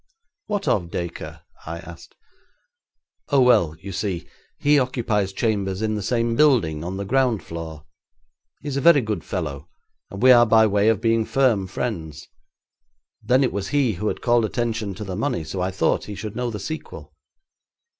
'What 0.47 0.67
of 0.67 0.89
Dacre?' 0.89 1.41
I 1.67 1.77
asked. 1.77 2.15
'Oh, 3.29 3.39
well, 3.41 3.75
you 3.81 3.91
see, 3.91 4.27
he 4.57 4.79
occupies 4.79 5.31
chambers 5.31 5.83
in 5.83 5.93
the 5.93 6.01
same 6.01 6.35
building 6.35 6.83
on 6.83 6.97
the 6.97 7.05
ground 7.05 7.43
floor. 7.43 7.85
He 8.63 8.67
is 8.69 8.77
a 8.77 8.81
very 8.81 9.01
good 9.01 9.23
fellow, 9.23 9.69
and 10.09 10.23
we 10.23 10.31
are 10.31 10.47
by 10.47 10.65
way 10.65 10.89
of 10.89 11.01
being 11.01 11.23
firm 11.23 11.67
friends. 11.67 12.27
Then 13.21 13.43
it 13.43 13.53
was 13.53 13.67
he 13.67 13.91
who 13.93 14.07
had 14.07 14.23
called 14.23 14.43
attention 14.43 14.95
to 14.95 15.03
the 15.03 15.15
money, 15.15 15.43
so 15.43 15.61
I 15.61 15.69
thought 15.69 16.05
he 16.05 16.15
should 16.15 16.35
know 16.35 16.49
the 16.49 16.59
sequel.' 16.59 17.13